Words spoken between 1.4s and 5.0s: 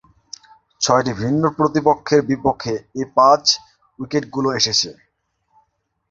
প্রতিপক্ষের বিপক্ষে এ পাঁচ-উইকেটগুলো এসেছে।